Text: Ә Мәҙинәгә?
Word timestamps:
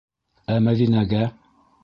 Ә 0.53 0.55
Мәҙинәгә? 0.69 1.21